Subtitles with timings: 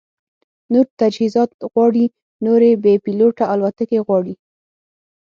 [0.73, 2.05] نور تجهیزات غواړي،
[2.45, 4.35] نورې بې پیلوټه الوتکې غواړي